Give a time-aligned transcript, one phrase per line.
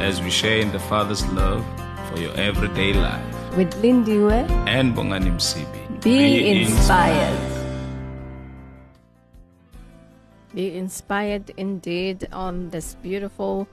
[0.00, 1.64] as we share in the Father's love
[2.08, 3.56] for your everyday life.
[3.56, 6.02] With Lindiwe, And Bongani Msibi.
[6.02, 7.38] be, inspired.
[10.54, 13.68] Be inspired indeed on this beautiful,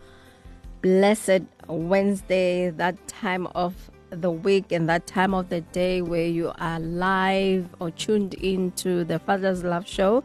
[0.82, 3.73] blessed Wednesday, that time of
[4.09, 9.04] the week and that time of the day where you are live or tuned into
[9.05, 10.23] the Father's Love Show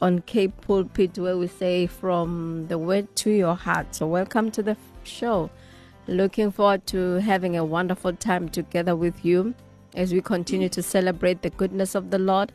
[0.00, 3.94] on Cape Pulpit, where we say from the word to your heart.
[3.94, 4.76] So, welcome to the
[5.08, 5.50] show.
[6.06, 9.54] Looking forward to having a wonderful time together with you
[9.94, 12.52] as we continue to celebrate the goodness of the Lord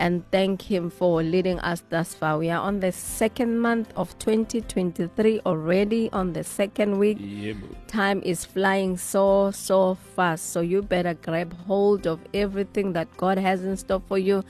[0.00, 2.38] and thank Him for leading us thus far.
[2.38, 7.18] We are on the second month of 2023 already, on the second week.
[7.20, 7.54] Yeah.
[7.88, 10.50] Time is flying so, so fast.
[10.50, 14.44] So you better grab hold of everything that God has in store for you.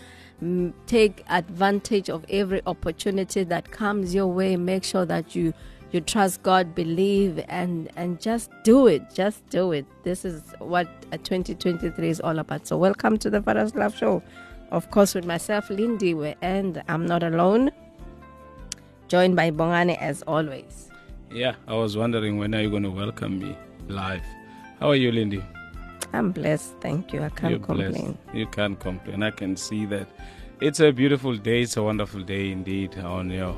[0.86, 4.56] Take advantage of every opportunity that comes your way.
[4.56, 5.52] Make sure that you
[5.90, 9.02] you trust God, believe, and and just do it.
[9.14, 9.86] Just do it.
[10.02, 12.66] This is what uh, 2023 is all about.
[12.66, 14.22] So welcome to the Father's Love Show.
[14.70, 17.70] Of course, with myself, Lindy, and I'm not alone.
[19.08, 20.90] Joined by Bongani as always.
[21.30, 23.56] Yeah, I was wondering when are you going to welcome me
[23.88, 24.22] live?
[24.80, 25.42] How are you, Lindy?
[26.12, 26.74] I'm blessed.
[26.80, 27.22] Thank you.
[27.22, 27.92] I can't You're complain.
[27.92, 28.16] blessed.
[28.34, 29.22] You can't complain.
[29.22, 30.08] I can see that.
[30.60, 31.62] It's a beautiful day.
[31.62, 33.56] It's a wonderful day indeed on your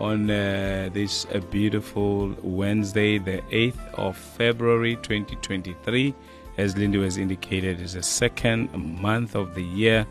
[0.00, 6.14] on uh, this a beautiful Wednesday, the 8th of February 2023.
[6.56, 10.06] As Lindy was indicated, is the second month of the year.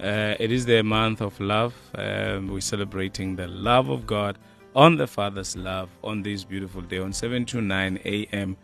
[0.00, 1.74] Uh, it is the month of love.
[1.94, 4.38] Um, we're celebrating the love of God
[4.74, 8.56] on the Father's love on this beautiful day on 7 to 9 a.m.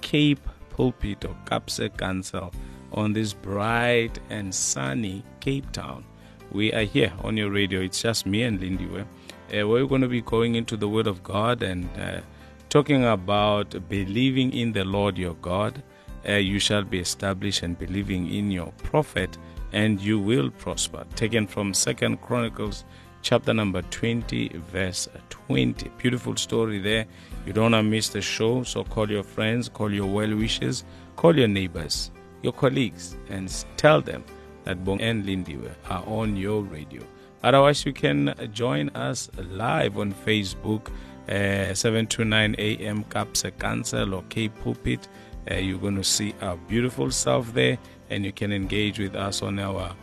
[0.00, 2.52] Cape Pulpit or Kaapse Kansel
[2.92, 6.04] on this bright and sunny Cape Town.
[6.52, 7.80] We are here on your radio.
[7.80, 8.86] It's just me and Lindy.
[8.86, 9.06] Where
[9.54, 12.20] uh, we're going to be going into the Word of God and uh,
[12.68, 15.82] talking about believing in the Lord your God.
[16.28, 19.38] Uh, you shall be established and believing in your prophet,
[19.72, 21.04] and you will prosper.
[21.14, 22.84] Taken from Second Chronicles
[23.22, 25.88] chapter number 20, verse 20.
[25.98, 27.06] Beautiful story there.
[27.46, 30.84] You don't want to miss the show, so call your friends, call your well wishers,
[31.14, 32.10] call your neighbors,
[32.42, 34.24] your colleagues, and tell them
[34.64, 35.58] that Bong and Lindy
[35.88, 37.02] are on your radio.
[37.42, 40.90] Otherwise, you can join us live on Facebook,
[41.28, 43.04] uh, 7 to 9 a.m.
[43.04, 45.08] Kaapse Kansel or Cape Pulpit.
[45.50, 47.78] Uh, you're going to see our beautiful self there,
[48.10, 49.94] and you can engage with us on our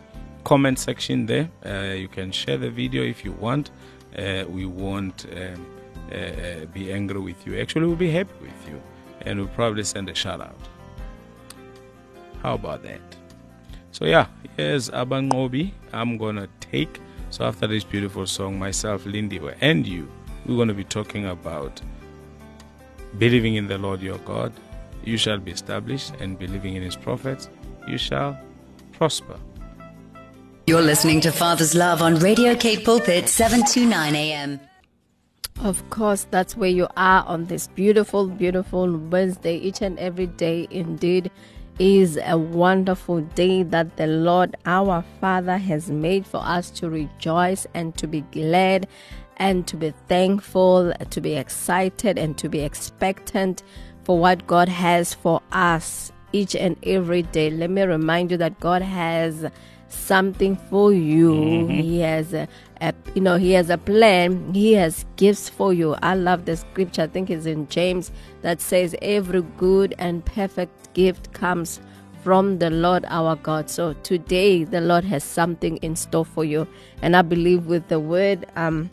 [0.44, 1.50] comment section there.
[1.66, 3.72] Uh, you can share the video if you want.
[4.18, 5.66] Uh, we won't um,
[6.12, 7.60] uh, uh, be angry with you.
[7.60, 8.82] Actually, we'll be happy with you,
[9.22, 10.60] and we'll probably send a shout out.
[12.42, 13.02] How about that?
[13.92, 14.28] So yeah,
[14.58, 15.72] here's Abang Abangobi.
[15.94, 17.00] I'm gonna take.
[17.34, 20.08] So after this beautiful song, myself, Lindy, and you,
[20.46, 21.82] we're gonna be talking about
[23.18, 24.54] believing in the Lord your God.
[25.04, 27.50] You shall be established, and believing in His prophets,
[27.88, 28.38] you shall
[28.92, 29.40] prosper.
[30.68, 34.60] You're listening to Father's Love on Radio Cape Pulpit 729 AM.
[35.64, 39.58] Of course, that's where you are on this beautiful, beautiful Wednesday.
[39.58, 41.32] Each and every day, indeed,
[41.80, 47.66] is a wonderful day that the Lord our Father has made for us to rejoice
[47.74, 48.88] and to be glad
[49.38, 53.64] and to be thankful, to be excited, and to be expectant
[54.04, 57.50] for what God has for us each and every day.
[57.50, 59.46] Let me remind you that God has
[59.88, 61.34] something for you.
[61.34, 61.70] Mm-hmm.
[61.70, 62.48] He has a,
[62.84, 64.54] a you know he has a plan.
[64.54, 65.96] He has gifts for you.
[66.02, 67.04] I love the scripture.
[67.04, 68.12] I think it's in James
[68.42, 71.80] that says every good and perfect gift comes
[72.24, 73.70] from the Lord our God.
[73.70, 76.68] So today the Lord has something in store for you.
[77.02, 78.90] And I believe with the word um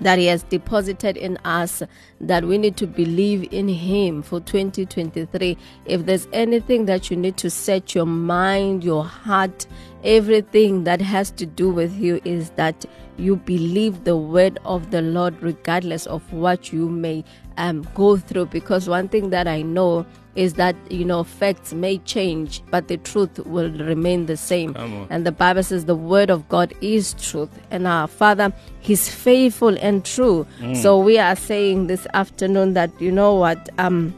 [0.00, 1.82] that he has deposited in us
[2.20, 7.36] that we need to believe in him for 2023 if there's anything that you need
[7.36, 9.66] to set your mind your heart
[10.04, 12.84] everything that has to do with you is that
[13.18, 17.24] you believe the word of the lord regardless of what you may
[17.56, 18.46] um, go through.
[18.46, 20.06] Because one thing that i know
[20.36, 24.74] is that you know facts may change but the truth will remain the same.
[25.10, 29.76] And the bible says the word of god is truth and our father he's faithful
[29.80, 30.46] and true.
[30.74, 34.14] So we are saying this afternoon that you know what um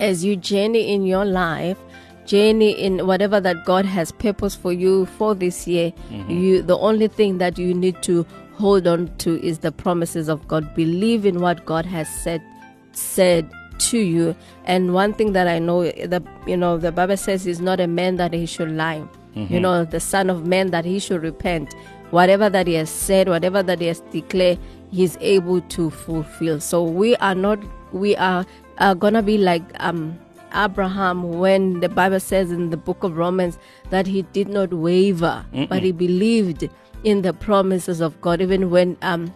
[0.00, 1.76] as you journey in your life,
[2.24, 5.92] journey in whatever that God has purpose for you for this year,
[6.28, 8.24] you the only thing that you need to
[8.54, 10.74] hold on to is the promises of God.
[10.74, 12.42] Believe in what God has said
[12.92, 13.48] said
[13.78, 14.34] to you.
[14.64, 17.86] And one thing that I know the you know the Bible says he's not a
[17.86, 19.04] man that he should lie.
[19.34, 21.72] You know, the son of man that he should repent.
[22.10, 24.58] Whatever that he has said, whatever that he has declared,
[24.90, 26.58] he's able to fulfill.
[26.60, 27.60] So we are not
[27.92, 28.44] we are,
[28.78, 30.18] are gonna be like um
[30.52, 33.58] Abraham when the Bible says in the book of Romans
[33.90, 36.68] that he did not waver, but he believed
[37.04, 39.32] in the promises of God, even when um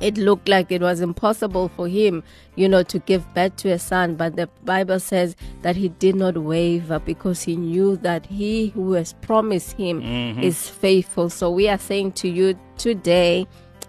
[0.00, 2.22] it looked like it was impossible for him,
[2.56, 4.16] you know, to give birth to a son.
[4.16, 8.92] But the Bible says that he did not waver because he knew that he who
[8.92, 10.00] has promised him
[10.42, 11.28] is faithful.
[11.28, 13.46] So we are saying to you today,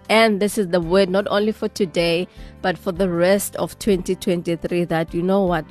[0.08, 2.28] and this is the word not only for today,
[2.60, 5.64] but for the rest of 2023, that you know what?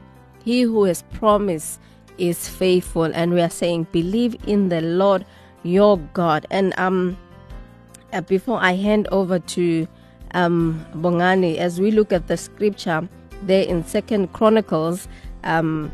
[0.44, 1.80] He who has promised
[2.18, 3.04] is faithful.
[3.04, 5.26] And we are saying, believe in the Lord
[5.64, 6.48] your God.
[6.50, 7.18] And um,
[8.14, 9.88] uh, before I hand over to
[10.34, 13.08] um, Bongani, as we look at the scripture
[13.44, 15.08] there in Second Chronicles,
[15.44, 15.92] um,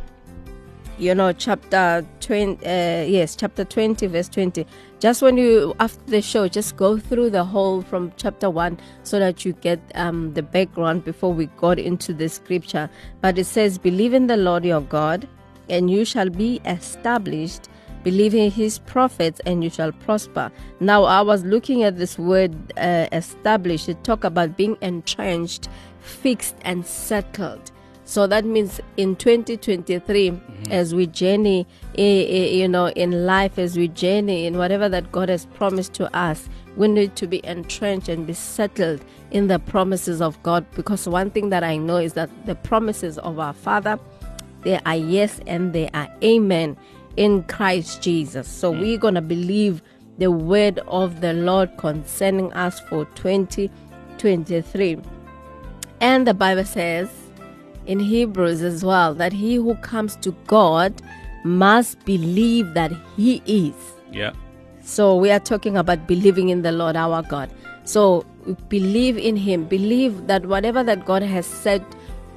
[0.98, 4.66] you know, chapter 20, uh, yes, chapter 20, verse 20.
[5.00, 9.19] Just when you, after the show, just go through the whole from chapter 1 so
[9.19, 12.89] that you get um, the background before we got into the scripture.
[13.22, 15.28] But it says, Believe in the Lord your God,
[15.69, 17.69] and you shall be established.
[18.07, 20.50] Believe in his prophets, and you shall prosper.
[20.80, 23.89] Now, I was looking at this word uh, established.
[23.89, 25.68] It talk about being entrenched,
[26.00, 27.69] fixed, and settled.
[28.06, 30.39] So that means in 2023,
[30.69, 31.68] as we journey,
[31.98, 35.94] eh, eh, you know, in life, as we journey in whatever that God has promised
[35.95, 40.65] to us, we need to be entrenched and be settled in the promises of God.
[40.75, 44.00] Because one thing that I know is that the promises of our Father,
[44.62, 46.77] they are yes and they are amen
[47.18, 48.48] in Christ Jesus.
[48.48, 48.80] So hmm.
[48.80, 49.81] we're gonna believe
[50.18, 55.00] the word of the Lord concerning us for 2023.
[56.00, 57.10] And the Bible says
[57.86, 61.02] in Hebrews as well that he who comes to God
[61.44, 63.75] must believe that he is.
[64.12, 64.31] Yeah.
[64.81, 67.50] So we are talking about believing in the Lord our God.
[67.84, 68.25] So
[68.70, 69.66] believe in him.
[69.66, 71.84] Believe that whatever that God has said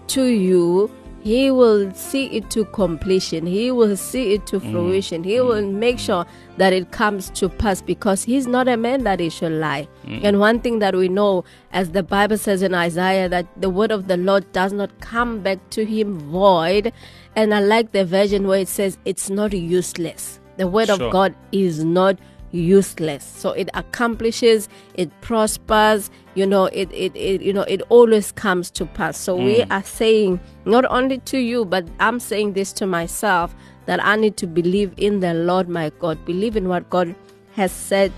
[0.08, 0.90] to you,
[1.22, 3.46] he will see it to completion.
[3.46, 4.70] He will see it to mm.
[4.70, 5.22] fruition.
[5.22, 5.46] He mm.
[5.46, 6.24] will make sure
[6.56, 9.88] that it comes to pass because he's not a man that he should lie.
[10.06, 10.24] Mm.
[10.24, 13.90] And one thing that we know, as the Bible says in Isaiah, that the word
[13.90, 16.92] of the Lord does not come back to him void.
[17.36, 20.40] And I like the version where it says it's not useless.
[20.56, 21.02] The word Sure.
[21.02, 22.18] of God is not
[22.52, 23.24] useless.
[23.24, 28.70] So it accomplishes it prospers you know it, it, it you know it always comes
[28.72, 29.16] to pass.
[29.16, 33.54] So we are saying not only to you but i'm saying this to myself
[33.86, 36.24] that i need to believe in the lord my god.
[36.24, 37.14] Believe in what god
[37.52, 38.12] has said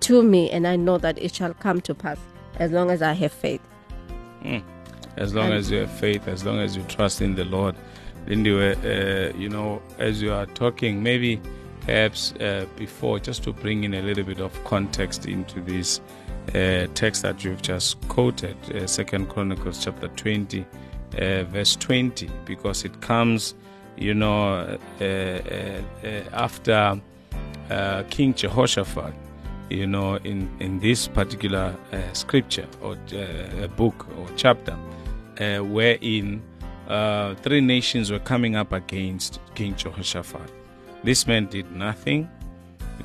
[0.00, 2.18] to me and i know that it shall come to pass
[2.58, 3.60] as long as i have faith.
[5.16, 7.74] As long And- as you have faith, as long as you trust in the Lord.
[8.28, 11.40] Lindy, uh, you know, as you are talking, maybe
[11.88, 16.02] perhaps uh, before, just to bring in a little bit of context into this
[16.54, 20.66] uh, text that you've just quoted, uh, Second Chronicles chapter 20,
[21.18, 23.54] uh, verse 20, because it comes,
[23.96, 25.80] you know, uh, uh,
[26.34, 27.00] after
[28.10, 29.14] King Jehoshaphat,
[29.70, 31.74] you know, in, in this particular
[32.12, 32.96] scripture or
[33.76, 34.76] book or chapter,
[35.38, 36.42] wherein
[37.42, 40.57] three nations were coming up against King Jehoshaphat.
[41.04, 42.28] This man did nothing.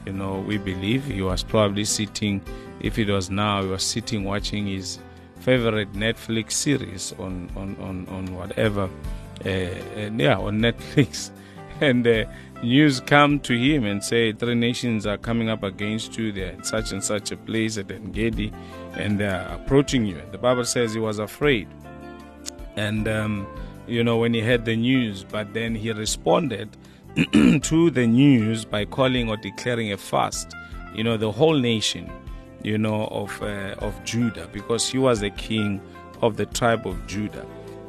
[0.06, 2.42] You know, we believe he was probably sitting,
[2.82, 5.00] if it was now, he was sitting watching his
[5.40, 8.90] favorite Netflix series on, on, on, on whatever,
[9.46, 11.32] uh, and yeah, on Netflix.
[11.82, 12.26] And uh,
[12.62, 16.32] news come to him and say three nations are coming up against you.
[16.32, 18.52] They're in such and such a place at Engedi,
[18.94, 20.22] and they're approaching you.
[20.32, 21.68] The Bible says he was afraid
[22.76, 23.48] and um,
[23.88, 26.70] you know when he heard the news but then he responded
[27.62, 30.56] to the news by calling or declaring a fast
[30.96, 32.12] you know the whole nation
[32.64, 35.80] you know of uh, of judah because he was the king
[36.22, 37.46] of the tribe of judah.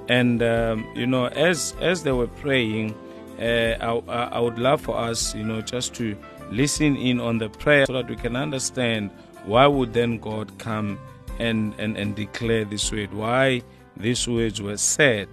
[0.08, 2.94] And um, you know as as they were praying
[3.38, 6.14] uh, I, I would love for us you know just to
[6.50, 9.10] listen in on the prayer so that we can understand
[9.44, 10.98] why would then god come
[11.38, 13.62] and and, and declare this word why
[13.96, 15.28] these words were said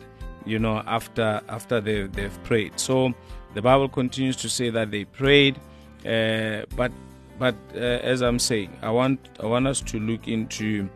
[0.45, 3.13] you know after after they, they've prayed so
[3.53, 5.59] the bible continues to say that they prayed
[6.05, 6.91] uh, but
[7.37, 10.89] but uh, as i'm saying i want i want us to look into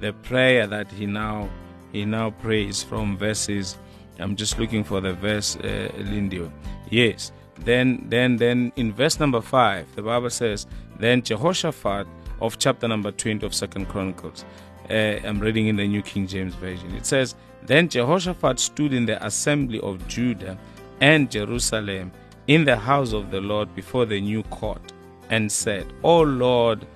[0.00, 1.48] the prayer that he now
[1.92, 3.78] he now prays from verses
[4.18, 6.50] I'm just looking for the verse, uh, Lindiwe.
[6.90, 7.32] Yes.
[7.60, 10.66] Then, then, then in verse number five, the Bible says,
[10.98, 12.06] "Then Jehoshaphat
[12.40, 14.44] of chapter number twenty of Second Chronicles."
[14.90, 16.94] Uh, I'm reading in the New King James Version.
[16.94, 17.34] It says,
[17.66, 20.58] "Then Jehoshaphat stood in the assembly of Judah
[21.00, 22.12] and Jerusalem
[22.46, 24.92] in the house of the Lord before the new court,
[25.30, 26.86] and said, O Lord,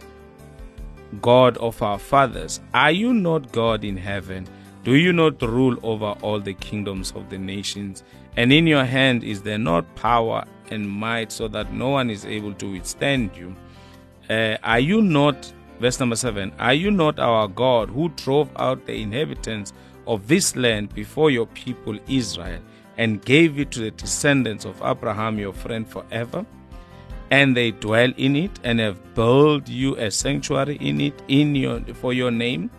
[1.22, 4.46] God of our fathers, are you not God in heaven?
[4.84, 8.04] Do you not rule over all the kingdoms of the nations?
[8.36, 12.24] And in your hand is there not power and might so that no one is
[12.24, 13.54] able to withstand you?
[14.28, 18.84] Uh, are you not, verse number seven, are you not our God who drove out
[18.86, 19.72] the inhabitants
[20.06, 22.60] of this land before your people Israel
[22.98, 26.44] and gave it to the descendants of Abraham your friend forever?
[27.30, 31.80] And they dwell in it and have built you a sanctuary in it in your
[31.94, 32.70] for your name,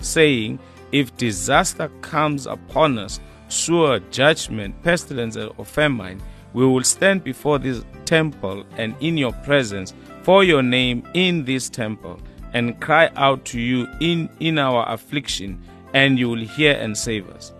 [0.00, 0.58] saying,
[0.92, 6.20] If disaster comes upon us, sure judgment, pestilence, or famine,
[6.52, 11.68] we will stand before this temple and in your presence for your name in this
[11.68, 12.20] temple
[12.52, 15.62] and cry out to you in, in our affliction,
[15.96, 17.54] and you will hear and save us.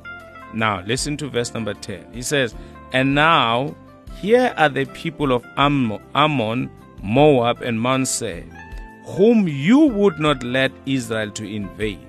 [0.53, 2.13] Now, listen to verse number 10.
[2.13, 2.55] He says,
[2.93, 3.75] And now
[4.21, 6.71] here are the people of Ammon,
[7.03, 8.23] Moab, and Mount
[9.07, 12.07] whom you would not let Israel to invade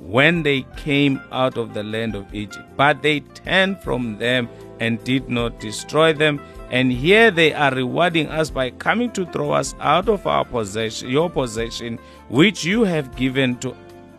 [0.00, 2.68] when they came out of the land of Egypt.
[2.76, 6.40] But they turned from them and did not destroy them.
[6.70, 11.08] And here they are rewarding us by coming to throw us out of our possession,
[11.08, 13.74] your possession, which you have given to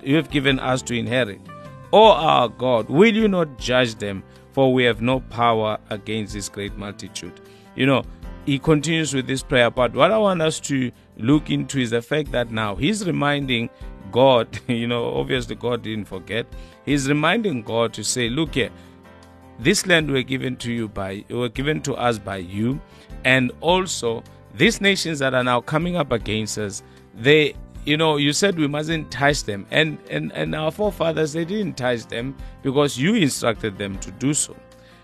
[0.05, 1.41] you have given us to inherit.
[1.91, 4.23] O our God, will you not judge them?
[4.53, 7.41] For we have no power against this great multitude.
[7.75, 8.03] You know,
[8.45, 12.01] he continues with this prayer, but what I want us to look into is the
[12.01, 13.69] fact that now he's reminding
[14.11, 16.45] God, you know, obviously God didn't forget.
[16.85, 18.69] He's reminding God to say, look here,
[19.59, 22.79] this land were given to you by were given to us by you,
[23.23, 26.83] and also these nations that are now coming up against us,
[27.13, 31.45] they you know you said we mustn't touch them and and and our forefathers they
[31.45, 34.55] didn't touch them because you instructed them to do so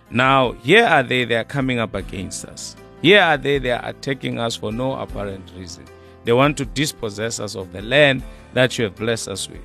[0.09, 3.85] now here are they they are coming up against us here are they they are
[3.85, 5.85] attacking us for no apparent reason
[6.23, 8.23] they want to dispossess us of the land
[8.53, 9.61] that you have blessed us with.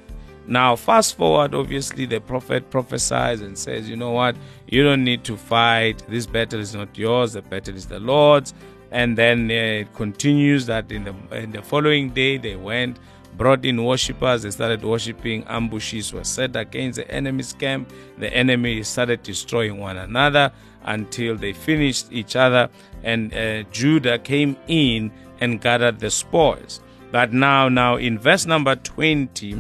[0.49, 4.37] Now, fast forward, obviously, the prophet prophesies and says, You know what?
[4.69, 6.03] You don't need to fight.
[6.09, 8.55] This battle is not yours, the battle is the Lord's.
[8.91, 12.99] And then uh, it continues that in the, in the following day they went,
[13.37, 17.93] brought in worshippers, they started worshipping, ambushes were set against the enemy's camp.
[18.19, 20.53] The enemy started destroying one another
[20.85, 22.71] until they finished each other,
[23.03, 26.81] and uh, Judah came in and gathered the spoils.
[27.11, 29.59] But now, now in verse number 20, uh,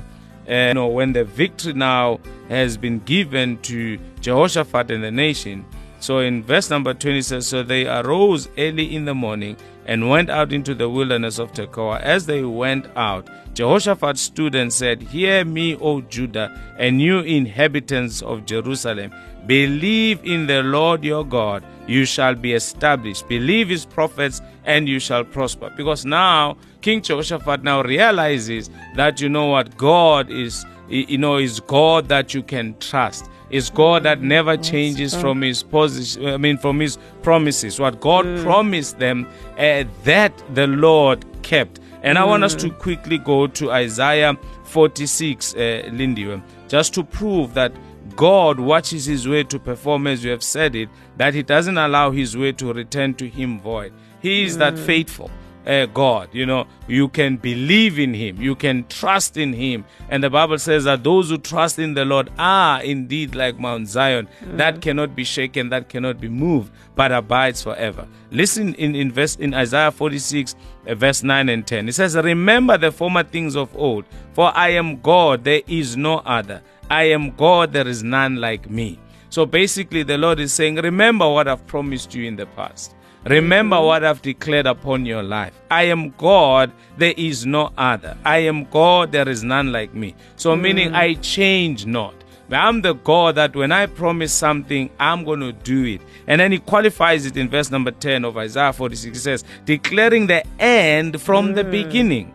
[0.48, 5.64] you know, when the victory now has been given to Jehoshaphat and the nation,
[6.06, 10.30] so in verse number 20 says, So they arose early in the morning and went
[10.30, 12.00] out into the wilderness of Tekoa.
[12.00, 18.22] As they went out, Jehoshaphat stood and said, Hear me, O Judah, and you inhabitants
[18.22, 19.12] of Jerusalem.
[19.48, 23.26] Believe in the Lord your God, you shall be established.
[23.26, 25.72] Believe his prophets, and you shall prosper.
[25.76, 31.58] Because now King Jehoshaphat now realizes that you know what God is, you know, is
[31.58, 33.28] God that you can trust.
[33.50, 37.78] Is God that never changes from his position, I mean, from his promises.
[37.78, 38.42] What God mm.
[38.42, 39.26] promised them,
[39.56, 41.80] uh, that the Lord kept.
[42.02, 42.20] And mm.
[42.20, 42.78] I want us to mm.
[42.78, 47.72] quickly go to Isaiah 46, uh, Lindy, just to prove that
[48.16, 52.10] God watches his way to perform as you have said it, that he doesn't allow
[52.10, 53.92] his way to return to him void.
[54.20, 54.58] He is mm.
[54.60, 55.30] that faithful.
[55.66, 59.84] Uh, God, you know, you can believe in Him, you can trust in Him.
[60.08, 63.88] And the Bible says that those who trust in the Lord are indeed like Mount
[63.88, 64.56] Zion, mm.
[64.58, 68.06] that cannot be shaken, that cannot be moved, but abides forever.
[68.30, 70.54] Listen in, in, verse, in Isaiah 46,
[70.86, 71.88] uh, verse 9 and 10.
[71.88, 74.04] It says, Remember the former things of old,
[74.34, 76.62] for I am God, there is no other.
[76.88, 79.00] I am God, there is none like me.
[79.30, 82.94] So basically, the Lord is saying, Remember what I've promised you in the past.
[83.26, 85.52] Remember what I've declared upon your life.
[85.68, 88.16] I am God, there is no other.
[88.24, 90.14] I am God, there is none like me.
[90.36, 90.60] So, mm.
[90.60, 92.14] meaning I change not.
[92.52, 96.02] I'm the God that when I promise something, I'm going to do it.
[96.28, 99.16] And then he qualifies it in verse number 10 of Isaiah 46.
[99.16, 101.54] He says, declaring the end from mm.
[101.56, 102.32] the beginning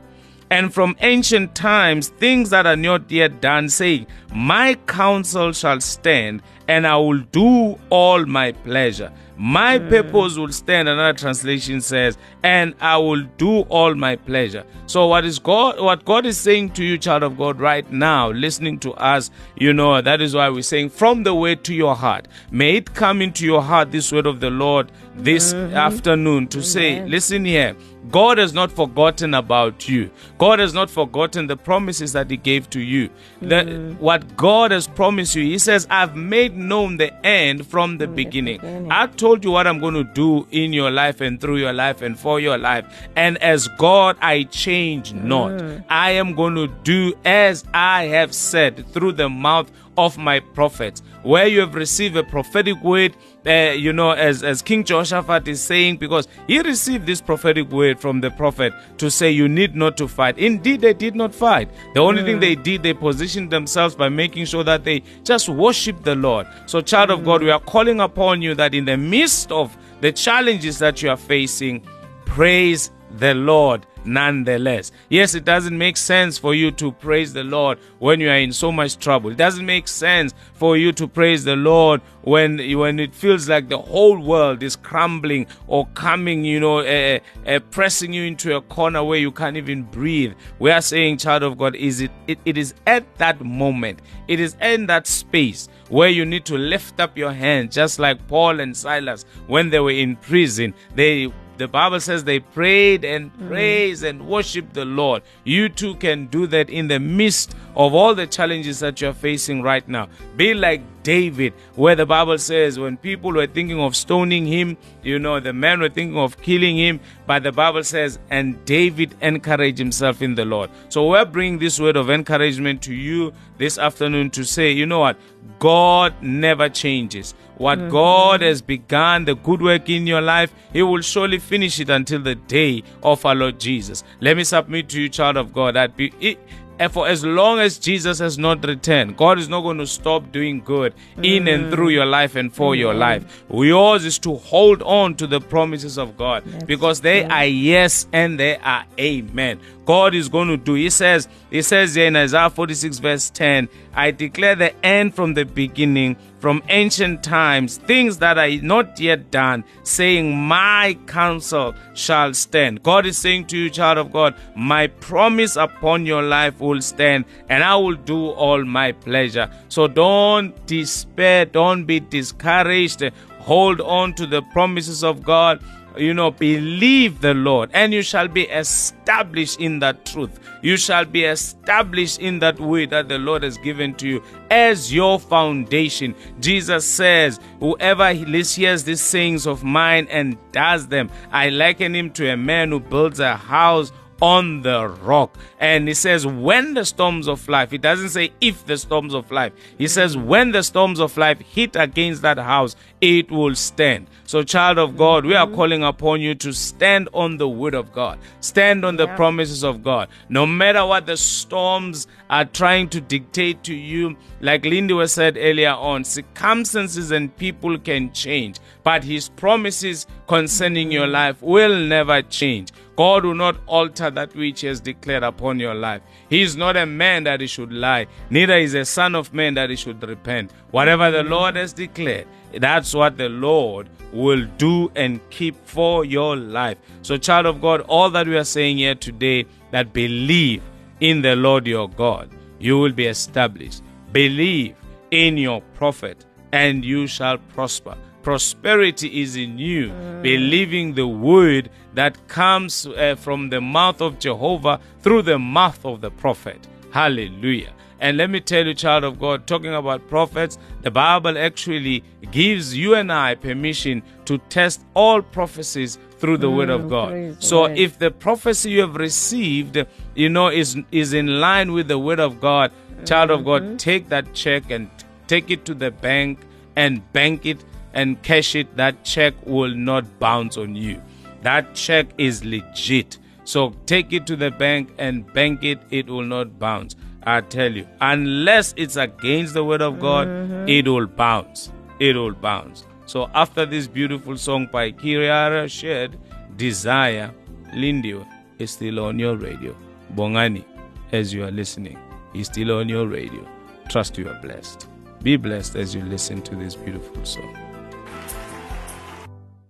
[0.49, 4.05] and from ancient times things that are not yet done, saying,
[4.35, 9.13] My counsel shall stand, and I will do all my pleasure.
[9.41, 9.89] My hmm.
[9.89, 10.87] purpose will stand.
[10.87, 14.63] Another translation says, and I will do all my pleasure.
[14.85, 18.29] So what is God what God is saying to you, child of God, right now,
[18.29, 21.95] listening to us, you know, that is why we're saying from the word to your
[21.95, 22.27] heart.
[22.51, 25.75] May it come into your heart, this word of the Lord, this mm-hmm.
[25.75, 27.75] afternoon to say, listen here.
[28.09, 30.09] God has not forgotten about you.
[30.37, 33.09] God has not forgotten the promises that He gave to you.
[33.41, 33.99] The, mm-hmm.
[33.99, 38.57] what God has promised you, He says, I've made known the end from the beginning.
[38.57, 38.91] beginning.
[38.91, 42.01] I told you what I'm going to do in your life and through your life
[42.01, 42.85] and for your life.
[43.15, 45.51] And as God, I change not.
[45.51, 45.83] Mm.
[45.89, 51.01] I am going to do as I have said through the mouth of my prophets.
[51.23, 55.61] Where you have received a prophetic word, uh, you know, as, as King Jehoshaphat is
[55.61, 59.97] saying, because he received this prophetic word from the prophet to say, You need not
[59.97, 60.37] to fight.
[60.37, 61.69] Indeed, they did not fight.
[61.93, 66.03] The only thing they did, they positioned themselves by making sure that they just worship
[66.03, 66.47] the Lord.
[66.65, 70.11] So, child of God, we are calling upon you that in the midst of the
[70.11, 71.85] challenges that you are facing,
[72.25, 74.91] praise the Lord nonetheless.
[75.09, 78.53] Yes, it doesn't make sense for you to praise the Lord when you are in
[78.53, 79.31] so much trouble.
[79.31, 83.69] It doesn't make sense for you to praise the Lord when when it feels like
[83.69, 88.61] the whole world is crumbling or coming, you know, uh, uh, pressing you into a
[88.61, 90.33] corner where you can't even breathe.
[90.59, 94.39] We are saying, child of God, is it, it it is at that moment, it
[94.39, 98.59] is in that space where you need to lift up your hand, just like Paul
[98.59, 100.73] and Silas when they were in prison.
[100.95, 103.47] They the Bible says they prayed and mm.
[103.47, 105.21] praised and worshiped the Lord.
[105.43, 109.61] You too can do that in the midst of all the challenges that you're facing
[109.61, 110.09] right now.
[110.35, 115.19] Be like David, where the Bible says when people were thinking of stoning him, you
[115.19, 119.77] know, the men were thinking of killing him, but the Bible says, and David encouraged
[119.77, 120.71] himself in the Lord.
[120.89, 124.99] So we're bringing this word of encouragement to you this afternoon to say, you know
[124.99, 125.17] what?
[125.59, 127.35] God never changes.
[127.61, 127.89] What mm-hmm.
[127.89, 132.19] God has begun, the good work in your life, He will surely finish it until
[132.19, 134.03] the day of our Lord Jesus.
[134.19, 136.39] Let me submit to you, child of God, that be, it,
[136.79, 140.31] and for as long as Jesus has not returned, God is not going to stop
[140.31, 141.93] doing good in and through mm.
[141.93, 142.97] your life and for your mm.
[142.97, 143.43] life.
[143.51, 148.39] Yours is to hold on to the promises of God because they are yes and
[148.39, 149.59] they are amen.
[149.85, 150.73] God is going to do.
[150.73, 155.45] He says, He says in Isaiah 46, verse 10, I declare the end from the
[155.45, 162.81] beginning, from ancient times, things that are not yet done, saying, My counsel shall stand.
[162.81, 167.25] God is saying to you, child of God, My promise upon your life will stand,
[167.47, 169.49] and I will do all my pleasure.
[169.69, 173.03] So don't despair, don't be discouraged.
[173.41, 175.63] Hold on to the promises of God
[175.97, 180.39] you know, believe the Lord, and you shall be established in that truth.
[180.61, 184.93] You shall be established in that way that the Lord has given to you as
[184.93, 186.15] your foundation.
[186.39, 192.29] Jesus says, Whoever hears these sayings of mine and does them, I liken him to
[192.29, 193.91] a man who builds a house
[194.21, 195.37] on the rock.
[195.59, 199.31] And he says, when the storms of life, it doesn't say if the storms of
[199.31, 204.07] life, he says, when the storms of life hit against that house, it will stand.
[204.25, 205.55] So, child of God, we are mm-hmm.
[205.55, 209.83] calling upon you to stand on the word of God, stand on the promises of
[209.83, 210.07] God.
[210.29, 215.35] No matter what the storms are trying to dictate to you, like Lindy was said
[215.37, 221.13] earlier on, circumstances and people can change, but his promises concerning your mm-hmm.
[221.13, 222.71] life will never change.
[223.01, 226.03] God will not alter that which he has declared upon your life.
[226.29, 229.55] He is not a man that he should lie, neither is a son of man
[229.55, 230.51] that he should repent.
[230.69, 232.27] Whatever the Lord has declared,
[232.59, 236.77] that's what the Lord will do and keep for your life.
[237.01, 240.61] So, child of God, all that we are saying here today, that believe
[240.99, 243.81] in the Lord your God, you will be established.
[244.11, 244.75] Believe
[245.09, 247.97] in your prophet, and you shall prosper.
[248.21, 250.21] Prosperity is in you, mm.
[250.21, 256.01] believing the word that comes uh, from the mouth of Jehovah through the mouth of
[256.01, 256.67] the prophet.
[256.91, 257.73] Hallelujah.
[258.01, 262.75] And let me tell you, child of God, talking about prophets, the Bible actually gives
[262.75, 267.09] you and I permission to test all prophecies through the word of mm, God.
[267.09, 271.73] praise the So if the prophecy you have received, you know, is is in line
[271.73, 272.71] with the word of God,
[273.05, 273.77] child of God, mm-hmm.
[273.77, 274.89] take that check and
[275.27, 276.39] take it to the bank
[276.75, 278.75] and bank it and cash it.
[278.77, 281.01] That check will not bounce on you.
[281.41, 283.17] That check is legit.
[283.43, 286.95] So take it to the bank and bank it, it will not bounce.
[287.23, 290.67] I tell you, unless it's against the word of God, mm-hmm.
[290.67, 291.71] it will bounce.
[291.99, 292.85] It will bounce.
[293.05, 296.17] So after this beautiful song by Kierra Sheard,
[296.57, 297.33] Desire,
[297.73, 298.25] Lindiwe
[298.57, 299.75] is still on your radio.
[300.15, 300.63] Bongani,
[301.11, 301.97] as you are listening,
[302.33, 303.47] is still on your radio.
[303.89, 304.87] Trust you are blessed.
[305.21, 307.70] Be blessed as you listen to this beautiful song.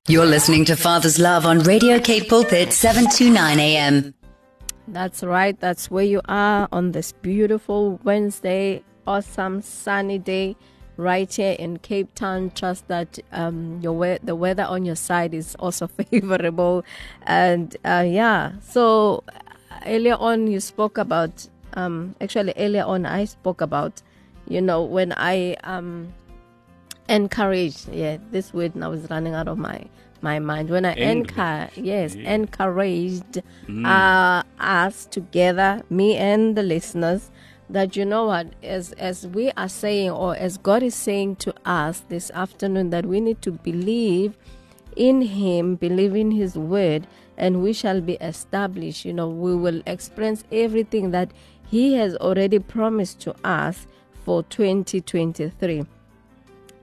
[0.07, 4.15] You're listening to Father's Love on Radio Cape Pulpit 729 AM.
[4.87, 5.57] That's right.
[5.59, 10.55] That's where you are on this beautiful Wednesday, awesome sunny day,
[10.97, 12.49] right here in Cape Town.
[12.55, 16.83] Trust that um, your we- the weather on your side is also favorable,
[17.27, 18.53] and uh, yeah.
[18.59, 19.23] So
[19.85, 21.47] earlier on, you spoke about.
[21.75, 24.01] Um, actually, earlier on, I spoke about,
[24.49, 26.11] you know, when I um
[27.15, 27.89] encouraged.
[27.91, 29.85] Yeah, this word now is running out of my
[30.21, 30.69] my mind.
[30.69, 31.31] When I Encouraged.
[31.73, 32.33] encourage, yes, Yeah.
[32.35, 33.41] encouraged
[33.85, 37.31] uh, us together, me and the listeners,
[37.69, 41.53] that you know what, as as we are saying, or as God is saying to
[41.65, 44.37] us this afternoon, that we need to believe
[44.95, 49.05] in Him, believe in His word, and we shall be established.
[49.05, 51.31] You know, we will experience everything that
[51.67, 53.87] He has already promised to us
[54.25, 55.85] for 2023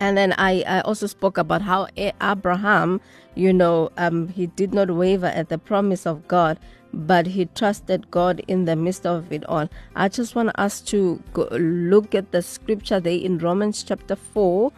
[0.01, 3.01] and then I, I also spoke about how Abraham,
[3.35, 6.59] you know, um, he did not waver at the promise of God,
[6.93, 9.69] but he trusted God in the midst of it all.
[9.95, 14.73] I just want us to look at the scripture there in Romans chapter 4.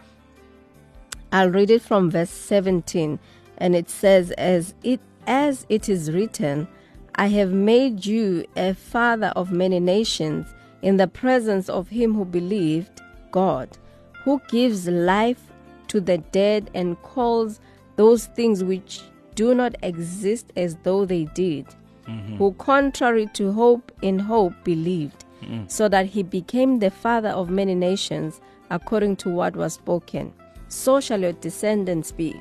[1.31, 3.19] I'll read it from verse 17,
[3.57, 6.67] and it says, "As it as it is written,
[7.15, 10.47] I have made you a father of many nations
[10.81, 13.77] in the presence of him who believed God,
[14.23, 15.41] who gives life
[15.87, 17.59] to the dead and calls
[17.95, 19.01] those things which
[19.35, 21.65] do not exist as though they did."
[22.07, 22.37] Mm-hmm.
[22.37, 25.69] Who, contrary to hope, in hope believed, mm.
[25.69, 30.33] so that he became the father of many nations, according to what was spoken.
[30.67, 32.35] So shall your descendants be,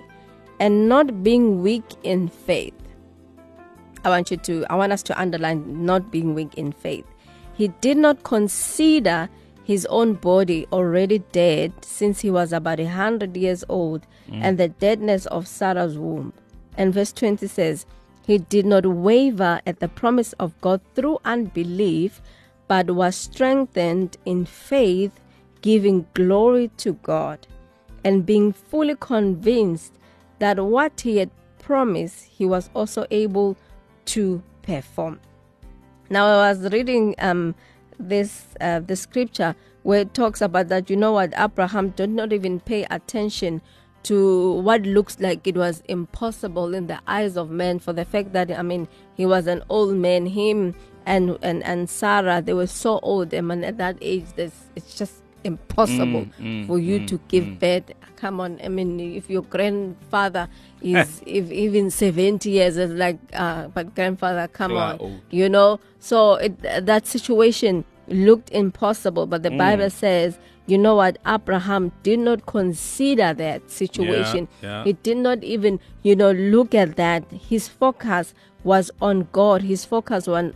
[0.58, 2.74] and not being weak in faith.
[4.02, 7.04] I want you to, I want us to underline not being weak in faith.
[7.54, 9.28] He did not consider
[9.64, 14.68] his own body already dead since he was about a hundred years old and the
[14.68, 16.32] deadness of Sarah's womb.
[16.76, 17.86] And verse 20 says,
[18.26, 22.22] He did not waver at the promise of God through unbelief,
[22.68, 25.12] but was strengthened in faith,
[25.62, 27.46] giving glory to God,
[28.04, 29.92] and being fully convinced
[30.38, 33.56] that what he had promised, he was also able
[34.06, 35.20] to perform.
[36.08, 37.54] Now I was reading um
[38.08, 42.32] this uh, the scripture where it talks about that you know what Abraham did not
[42.32, 43.62] even pay attention
[44.02, 48.32] to what looks like it was impossible in the eyes of men for the fact
[48.32, 50.74] that I mean he was an old man him
[51.06, 54.96] and and and Sarah they were so old I mean at that age there's it's
[54.96, 56.26] just impossible
[56.66, 57.90] for you to give birth.
[58.16, 60.48] Come on I mean if your grandfather
[60.82, 65.80] is if even 70 years it's like uh but grandfather come on you know?
[65.98, 69.92] So it, that situation looked impossible but the bible mm.
[69.92, 70.38] says
[70.70, 71.18] you know what?
[71.26, 74.46] Abraham did not consider that situation.
[74.62, 74.84] Yeah.
[74.84, 77.24] he did not even you know look at that.
[77.32, 79.62] His focus was on god.
[79.62, 80.54] His focus was on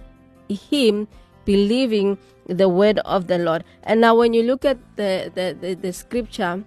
[0.49, 1.09] him
[1.45, 3.65] believing the word of the lord.
[3.83, 6.63] And now when you look at the the, the, the scripture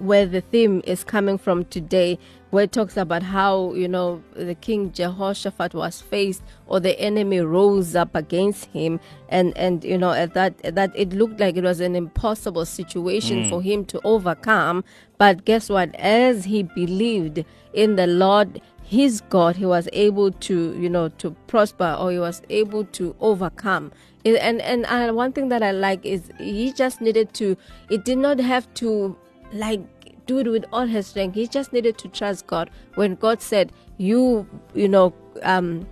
[0.00, 2.18] where the theme is coming from today,
[2.50, 7.40] where it talks about how, you know, the king Jehoshaphat was faced or the enemy
[7.40, 11.64] rose up against him and, and you know, at that, that it looked like it
[11.64, 14.84] was an impossible situation for him to overcome.
[15.18, 15.94] But guess what?
[15.96, 21.32] As he believed in the Lord, his God, he was able to, you know, to
[21.46, 23.92] prosper or he was able to overcome.
[24.24, 27.56] And and uh, one thing that I like is he just needed to.
[27.90, 29.16] It did not have to
[29.52, 29.80] like
[30.28, 31.34] do it with all his strength.
[31.34, 32.70] He just needed to trust God.
[32.94, 35.12] When God said, "You, you know,
[35.42, 35.88] um,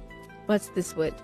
[0.47, 1.15] what's this word?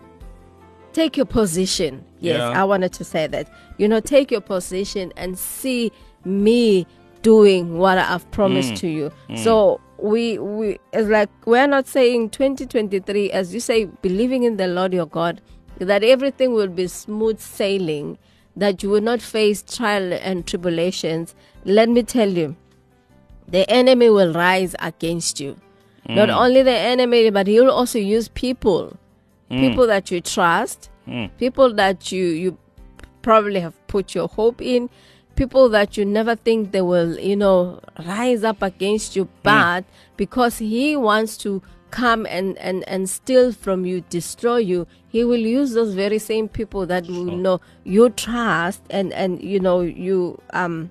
[0.93, 2.61] Take your position." Yes, Yeah.
[2.61, 3.49] I wanted to say that.
[3.79, 5.93] You know, take your position and see
[6.25, 6.87] me
[7.23, 9.13] doing what I've promised to you.
[9.37, 14.67] So we we it's like we're not saying 2023 as you say believing in the
[14.67, 15.41] Lord your God
[15.79, 18.19] that everything will be smooth sailing
[18.57, 22.57] that you will not face trial and tribulations let me tell you
[23.49, 25.57] the enemy will rise against you.
[26.09, 26.17] Mm.
[26.17, 28.97] Not only the enemy but he will also use people.
[29.51, 29.61] Mm.
[29.61, 30.91] People that you trust.
[31.07, 31.31] Mm.
[31.39, 32.59] People that you you
[33.23, 34.89] probably have put your hope in.
[35.37, 39.85] People that you never think they will you know rise up against you but
[40.17, 45.41] because he wants to come and and and steal from you destroy you he will
[45.41, 50.41] use those very same people that you know you trust and and you know you
[50.55, 50.91] um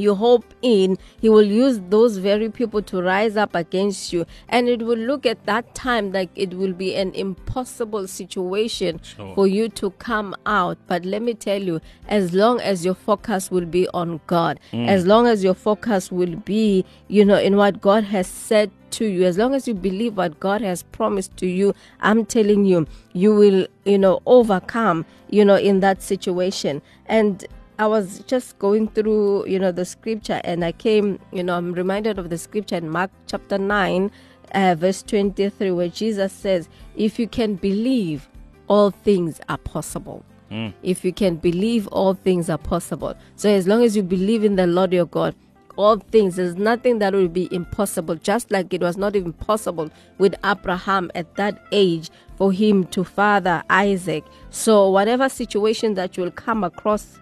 [0.00, 4.26] you hope in, he will use those very people to rise up against you.
[4.48, 9.34] And it will look at that time like it will be an impossible situation Sure.
[9.34, 10.78] for you to come out.
[10.86, 14.88] But let me tell you, as long as your focus will be on God, mm.
[14.88, 19.04] as long as your focus will be, you know, in what God has said to
[19.04, 22.86] you, as long as you believe what God has promised to you, I'm telling you,
[23.12, 26.82] you will, you know, overcome, you know, in that situation.
[27.06, 27.44] And
[27.80, 31.72] I was just going through, you know, the scripture and I came, you know, I'm
[31.72, 34.10] reminded of the scripture in Mark chapter 9,
[34.52, 38.28] uh, verse 23, where Jesus says, If you can believe,
[38.68, 40.22] all things are possible.
[40.82, 43.14] If you can believe, all things are possible.
[43.36, 45.34] So as long as you believe in the Lord your God,
[45.76, 49.90] all things, there's nothing that will be impossible, just like it was not even possible
[50.18, 54.24] with Abraham at that age for him to father Isaac.
[54.50, 57.16] So, whatever situation that you'll come across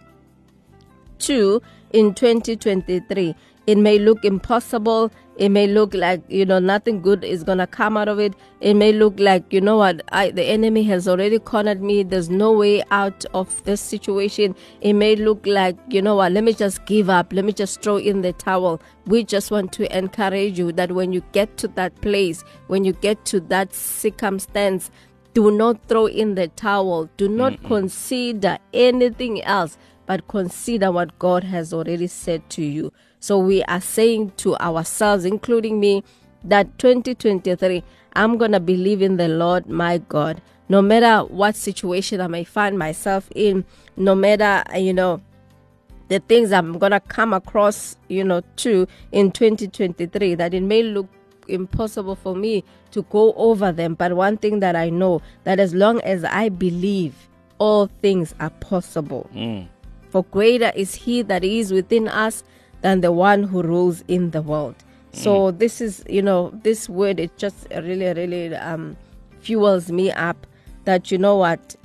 [1.21, 3.35] to in 2023.
[3.67, 5.13] It may look impossible.
[5.37, 8.35] It may look like, you know, nothing good is going to come out of it.
[8.61, 12.03] It may look like, you know what, I, the enemy has already cornered me.
[12.03, 14.57] There's no way out of this situation.
[14.81, 17.33] It may look like, you know what, let me just give up.
[17.33, 18.81] Let me just throw in the towel.
[19.07, 22.95] We just want to encourage you that when you get to that place, when you
[22.95, 24.91] get to that circumstance,
[25.35, 27.09] do not throw in the towel.
[27.17, 32.95] Do not consider anything else, but consider what God has already said to you.
[33.21, 36.03] So we are saying to ourselves, including me,
[36.43, 40.41] that 2023, I'm going to believe in the Lord my God.
[40.71, 43.67] No matter what situation I may find myself in,
[43.99, 45.21] no matter, you know,
[46.09, 51.07] the things I'm gonna come across, you know, to in 2023 that it may look
[51.49, 53.93] impossible for me to go over them.
[53.93, 57.15] But one thing that I know that as long as I believe,
[57.59, 59.29] all things are possible.
[59.35, 59.69] Mm.
[60.11, 62.43] For greater is He that is within us
[62.81, 64.77] than the one who rules in the world.
[65.13, 68.97] So this is, you know, this word it just really, really um,
[69.41, 70.47] fuels me up.
[70.85, 71.77] That you know what,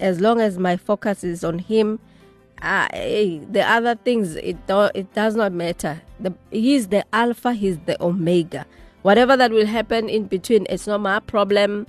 [0.00, 1.98] as long as my focus is on Him,
[2.62, 6.00] uh, eh, the other things it do, it does not matter.
[6.20, 8.66] The, he's the Alpha, He's the Omega.
[9.02, 11.86] Whatever that will happen in between, it's not my problem.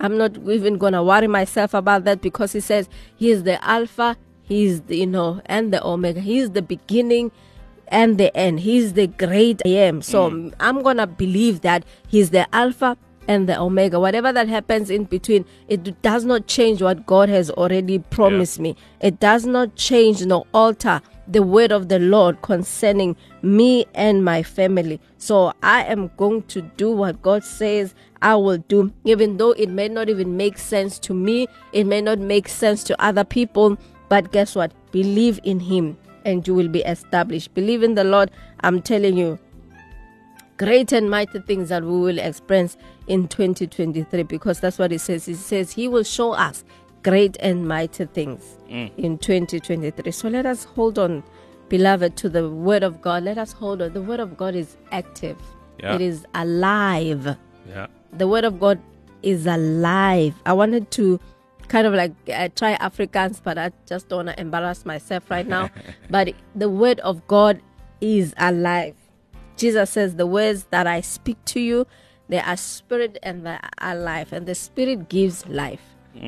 [0.00, 4.16] I'm not even gonna worry myself about that because He says He is the Alpha,
[4.50, 6.20] He's the, you know, and the Omega.
[6.20, 7.30] He's the beginning
[7.86, 8.58] and the end.
[8.58, 10.02] He's the great I am.
[10.02, 10.52] So mm.
[10.58, 12.96] I'm gonna believe that He's the Alpha
[13.28, 14.00] and the Omega.
[14.00, 18.74] Whatever that happens in between, it does not change what God has already promised me.
[19.00, 24.42] It does not change nor alter the word of the Lord concerning me and my
[24.42, 25.00] family.
[25.16, 29.68] So I am going to do what God says I will do, even though it
[29.68, 33.78] may not even make sense to me, it may not make sense to other people.
[34.10, 34.72] But guess what?
[34.90, 35.96] Believe in Him
[36.26, 37.54] and you will be established.
[37.54, 38.30] Believe in the Lord.
[38.60, 39.38] I'm telling you,
[40.58, 45.28] great and mighty things that we will experience in 2023 because that's what it says.
[45.28, 46.64] It says He will show us
[47.02, 48.90] great and mighty things mm.
[48.98, 50.10] in 2023.
[50.10, 51.22] So let us hold on,
[51.68, 53.22] beloved, to the Word of God.
[53.22, 53.92] Let us hold on.
[53.92, 55.38] The Word of God is active,
[55.78, 55.94] Yeah.
[55.94, 57.36] it is alive.
[57.68, 57.86] Yeah.
[58.12, 58.80] The Word of God
[59.22, 60.34] is alive.
[60.44, 61.20] I wanted to
[61.70, 65.46] kind of like uh, try Afrikaans, but I just don't want to embarrass myself right
[65.46, 65.70] now.
[66.10, 67.62] but the Word of God
[68.00, 68.96] is alive.
[69.56, 71.86] Jesus says, The words that I speak to you,
[72.28, 75.82] they are spirit and they are life, and the spirit gives life.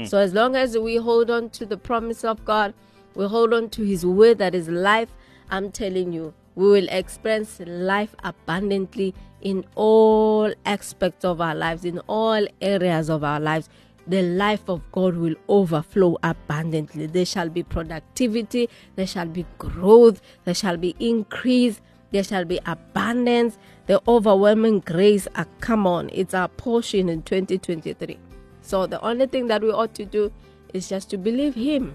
[0.04, 2.72] So as long as we hold on to the promise of God,
[3.16, 5.08] we hold on to his word that is life,
[5.50, 11.98] I'm telling you, we will experience life abundantly in all aspects of our lives, in
[12.06, 13.68] all areas of our lives.
[14.06, 17.06] The life of God will overflow abundantly.
[17.06, 22.58] There shall be productivity, there shall be growth, there shall be increase, there shall be
[22.66, 23.58] abundance.
[23.86, 28.18] The overwhelming grace, ah, come on, it's our portion in 2023.
[28.60, 30.32] So the only thing that we ought to do
[30.72, 31.94] is just to believe Him,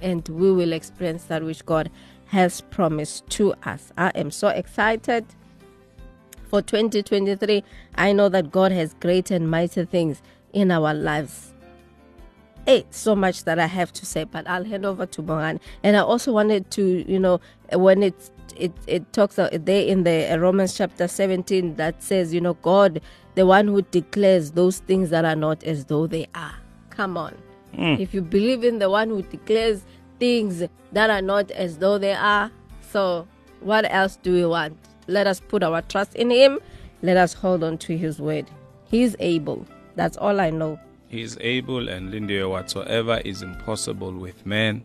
[0.00, 1.90] and we will experience that which God
[2.26, 3.92] has promised to us.
[3.96, 5.24] I am so excited
[6.48, 7.62] for 2023.
[7.94, 10.22] I know that God has great and mighty things
[10.56, 11.52] in our lives.
[12.64, 15.60] Hey, so much that I have to say, but I'll hand over to Moran.
[15.84, 17.40] And I also wanted to, you know,
[17.72, 22.40] when it it it talks there in the uh, Romans chapter 17 that says, you
[22.40, 23.02] know, God,
[23.34, 26.54] the one who declares those things that are not as though they are.
[26.90, 27.36] Come on.
[28.00, 29.84] If you believe in the one who declares
[30.18, 33.28] things that are not as though they are, so
[33.60, 34.78] what else do we want?
[35.06, 36.58] Let us put our trust in Him.
[37.02, 38.46] Let us hold on to His word.
[38.86, 39.66] He's able.
[39.96, 40.78] That's all I know.
[41.08, 44.82] He is able and Lindy, whatsoever is impossible with man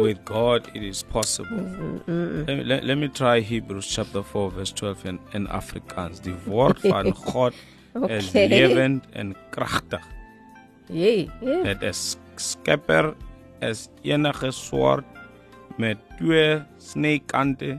[0.00, 1.56] With God, it is possible.
[1.56, 2.44] Mm-hmm.
[2.46, 6.20] Let me, let, let me try Hebrews chapter 4, verse 12 in, in Afrikaans.
[6.20, 7.54] Die woord van God
[8.08, 8.48] is Okay.
[8.48, 10.02] levend en krachtig.
[10.90, 11.30] Yay.
[11.40, 11.62] Yeah.
[11.62, 13.14] Dit is skepper
[13.62, 15.06] is enige swaard
[15.78, 17.78] met twee snykante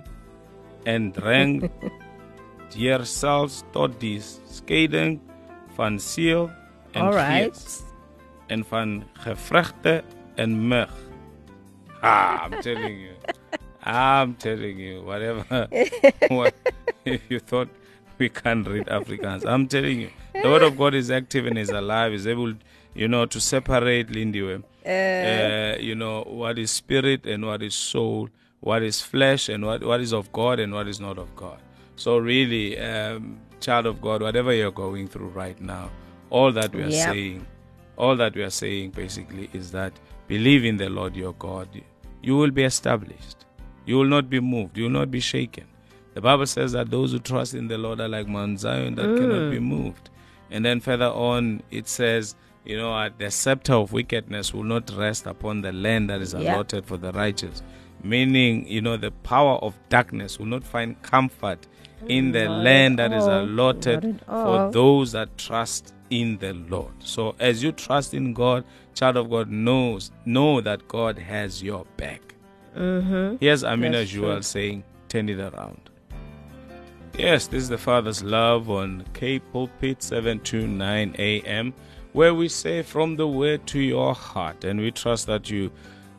[0.87, 1.67] en dreng
[2.75, 5.19] deur selfs tot die skeiding
[5.75, 6.49] van siel
[6.91, 7.53] en All right.
[7.53, 7.83] gees
[8.47, 10.03] en van gevregte
[10.35, 10.89] en mug.
[12.01, 13.13] Ah, I'm telling you.
[13.85, 15.67] I'm telling you, whatever.
[16.29, 16.53] what,
[17.05, 17.69] if you thought
[18.17, 21.69] we can't read Afrikaans, I'm telling you, the word of God is active and is
[21.69, 22.53] alive, is able,
[22.93, 24.63] you know, to separate Lindiwe.
[24.85, 29.83] Uh, you know, what is spirit and what is soul, what is flesh and what,
[29.83, 31.59] what is of God and what is not of God.
[31.95, 35.89] So, really, um, child of God, whatever you're going through right now,
[36.29, 37.13] all that we are Yep.
[37.13, 37.47] saying,
[37.97, 39.93] all that we are saying basically is that
[40.27, 41.67] believe in the Lord your God.
[42.21, 43.45] You will be established.
[43.85, 44.77] You will not be moved.
[44.77, 45.65] You will not be shaken.
[46.13, 49.05] The Bible says that those who trust in the Lord are like Mount Zion that
[49.05, 49.17] mm.
[49.17, 50.09] cannot be moved.
[50.49, 55.25] And then further on, it says, you know, the scepter of wickedness will not rest
[55.25, 57.61] upon the land that is allotted for the righteous.
[58.03, 61.67] Meaning, you know, the power of darkness will not find comfort
[62.07, 63.41] in the Not land at that is all.
[63.43, 66.93] allotted for those that trust in the Lord.
[66.99, 71.85] So as you trust in God, child of God knows know that God has your
[71.97, 72.35] back.
[72.75, 73.37] Mm-hmm.
[73.39, 75.89] Here's Amina Jewel saying, turn it around.
[77.17, 81.73] Yes, this is the Father's Love on K Pulpit 729 AM,
[82.11, 85.71] where we say from the word to your heart, and we trust that you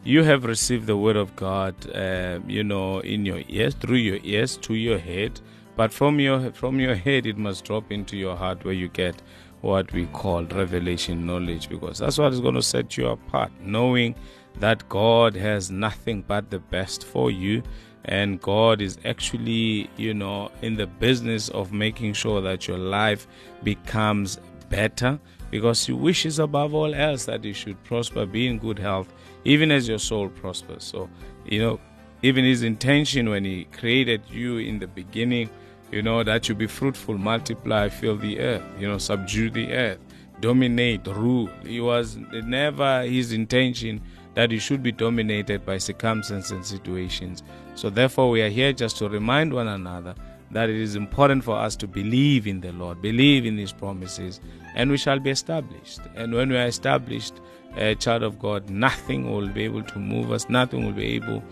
[0.05, 4.21] you have received the word of God, uh, you know, in your ears, through your
[4.23, 5.41] ears to your head,
[5.77, 9.23] but from your from your head it must drop into your heart, where you get
[9.61, 14.15] what we call revelation knowledge, because that's what is going to set you apart, knowing
[14.59, 17.63] that God has nothing but the best for you
[18.07, 23.27] and God is actually, you know, in the business of making sure that your life
[23.65, 25.19] becomes better
[25.51, 29.13] because He wishes above all else that you should prosper, be in good health,
[29.45, 30.85] even as your soul prospers.
[30.85, 31.11] So,
[31.45, 31.81] you know,
[32.23, 35.51] even His intention when He created you in the beginning,
[35.93, 39.99] you know, that you be fruitful, multiply, fill the earth, you know, subdue the earth,
[40.41, 41.49] dominate, rule.
[41.65, 44.03] It was never His intention
[44.35, 47.43] that you should be dominated by circumstances and situations.
[47.75, 50.15] So, therefore, we are here just to remind one another
[50.51, 54.41] that it is important for us to believe in the Lord, believe in His promises,
[54.75, 56.01] and we shall be established.
[56.15, 57.35] And when we are established,
[57.77, 61.43] a child of God, nothing will be able to move us, nothing will be able,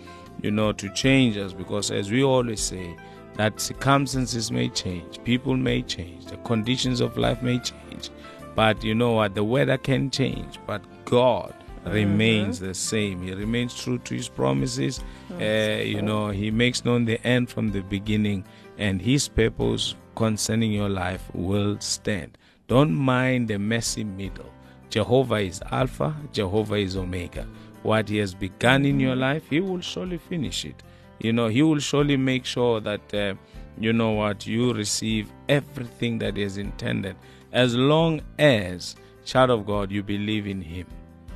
[0.42, 2.96] you know, to change us, because as we always say,
[3.36, 8.10] that circumstances may change, people may change, the conditions of life may change,
[8.54, 9.34] but you know what?
[9.34, 13.22] The weather can change, but God remains the same.
[13.22, 15.00] He remains true to his promises.
[15.40, 18.44] Uh, you know, he makes known the end from the beginning,
[18.78, 22.38] and his purpose concerning your life will stand.
[22.68, 24.50] Don't mind the messy middle.
[24.88, 27.46] Jehovah is Alpha, Jehovah is Omega.
[27.82, 30.82] What he has begun in your life, he will surely finish it.
[31.24, 33.34] You know, he will surely make sure that, uh,
[33.78, 37.16] you know what, you receive everything that is intended
[37.52, 40.87] as long as, child of God, you believe in him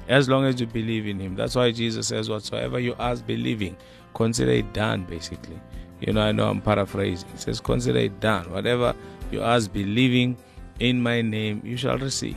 [0.09, 1.37] as long as you believe in him.
[1.37, 3.77] That's why Jesus says, Whatsoever you ask believing,
[4.15, 5.61] consider it done, basically.
[6.01, 7.29] You know, I know I'm paraphrasing.
[7.31, 8.51] He says, Consider it done.
[8.51, 8.95] Whatever
[9.31, 10.37] you ask believing
[10.81, 12.37] in my name, you shall receive.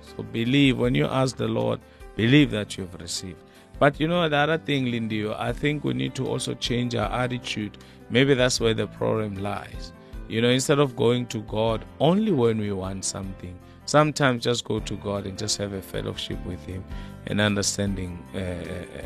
[0.00, 0.78] So believe.
[0.78, 1.80] When you ask the Lord,
[2.16, 3.42] believe that you've received.
[3.78, 7.10] But you know, the other thing, Lindy, I think we need to also change our
[7.10, 7.78] attitude.
[8.10, 9.92] Maybe that's where the problem lies.
[10.28, 14.80] You know, instead of going to God only when we want something, sometimes just go
[14.80, 16.84] to God and just have a fellowship with Him
[17.26, 19.02] and understanding uh, uh,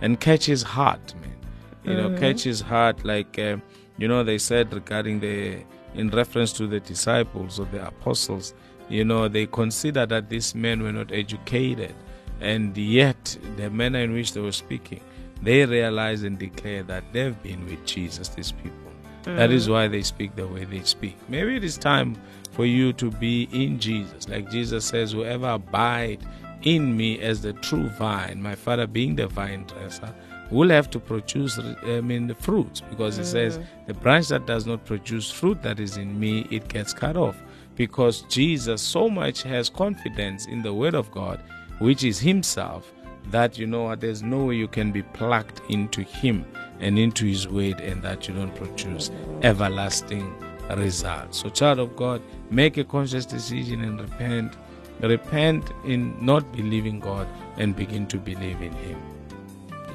[0.00, 1.36] and catch His heart, man.
[1.84, 3.56] You know, catch His heart, like uh,
[3.98, 8.54] you know they said regarding the in reference to the disciples or the apostles.
[8.88, 11.94] You know, they consider that these men were not educated,
[12.42, 15.00] and yet the manner in which they were speaking,
[15.42, 18.28] they realize and declare that they've been with Jesus.
[18.28, 18.78] These people.
[19.24, 19.72] That is mm.
[19.72, 21.16] why they speak the way they speak.
[21.28, 22.16] Maybe it is time
[22.50, 24.28] for you to be in Jesus.
[24.28, 26.26] Like Jesus says, whoever abide
[26.62, 30.12] in me as the true vine, my Father being the vine dresser,
[30.50, 33.66] will have to produce I mean, the fruits because it says, mm.
[33.86, 37.40] the branch that does not produce fruit that is in me, it gets cut off.
[37.74, 41.40] Because Jesus so much has confidence in the Word of God,
[41.82, 42.92] which is Himself,
[43.30, 46.44] that you know there's no way you can be plucked into Him
[46.80, 49.10] and into His Word and that you don't produce
[49.42, 50.34] everlasting
[50.76, 51.38] results.
[51.42, 54.54] So, child of God, make a conscious decision and repent.
[55.00, 57.26] Repent in not believing God
[57.58, 58.98] and begin to believe in Him.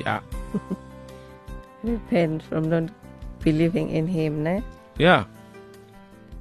[0.02, 0.20] Yeah.
[1.84, 2.90] Repent from not
[3.40, 4.62] believing in Him, ne?
[4.98, 5.26] Yeah.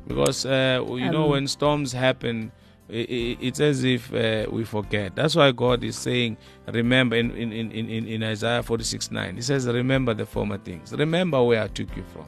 [0.08, 2.50] Because, uh, you know, Um, when storms happen,
[2.88, 5.14] it's as if uh, we forget.
[5.16, 9.66] That's why God is saying, remember in, in, in, in, Isaiah 46 9, He says,
[9.66, 10.92] Remember the former things.
[10.92, 12.26] Remember where I took you from.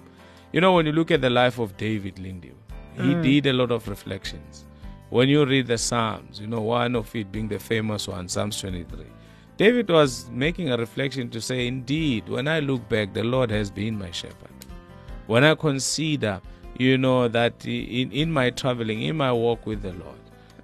[0.52, 2.52] You know, when you look at the life of David Lindy,
[2.96, 4.64] he did a lot of reflections.
[5.10, 8.60] When you read the Psalms, you know, one of it being the famous one, Psalms
[8.60, 9.04] 23,
[9.56, 13.70] David was making a reflection to say, Indeed, when I look back, the Lord has
[13.70, 14.58] been my shepherd
[15.28, 16.40] when I consider,
[16.78, 20.17] you know, that in, in my traveling, in my walk with the Lord,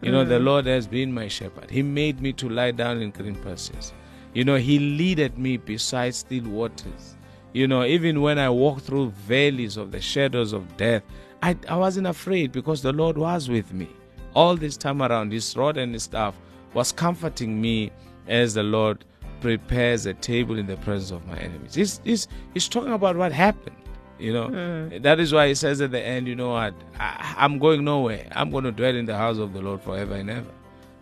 [0.04, 0.44] you know, the mm.
[0.44, 1.70] Lord has been my shepherd.
[1.70, 3.92] He made me to lie down in green pastures.
[4.34, 7.16] You know, He leaded me beside still waters.
[7.52, 11.02] You know, even when I walked through valleys of the shadows of death,
[11.42, 13.88] I, I wasn't afraid because the Lord was with me.
[14.34, 16.34] All this time around, His rod and His staff
[16.74, 17.92] was comforting me
[18.26, 19.04] as the Lord
[19.40, 21.74] prepares a table in the presence of my enemies.
[21.74, 23.76] He's, he's, he's talking about what happened.
[24.24, 26.74] You know, that is why he says at the end, you know what?
[26.98, 28.26] I, I'm going nowhere.
[28.32, 30.50] I'm going to dwell in the house of the Lord forever and ever.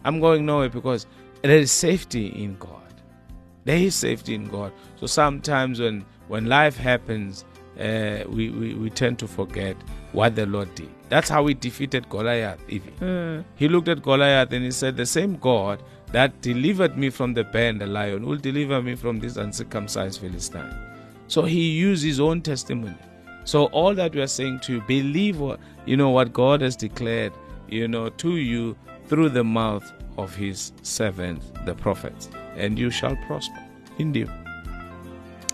[0.04, 1.06] I'm going nowhere because
[1.42, 2.94] there is safety in God.
[3.64, 4.72] There is safety in God.
[4.96, 7.44] So sometimes when when life happens,
[7.78, 9.76] uh, we, we we tend to forget
[10.12, 10.90] what the Lord did.
[11.08, 12.58] That's how he defeated Goliath.
[12.68, 17.34] Even he looked at Goliath and he said, "The same God that delivered me from
[17.34, 20.74] the bear and the lion will deliver me from this uncircumcised Philistine."
[21.28, 22.96] So he used his own testimony.
[23.44, 26.76] So all that we are saying to you, believe what you know what God has
[26.76, 27.32] declared,
[27.68, 28.76] you know, to you
[29.06, 33.58] through the mouth of his servants, the prophets, and you shall prosper.
[33.98, 34.30] Indeed.